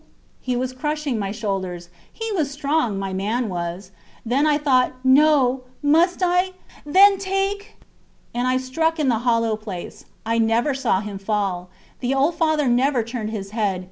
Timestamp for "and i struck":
8.33-8.97